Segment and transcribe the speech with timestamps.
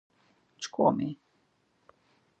[0.63, 1.09] şǩomi!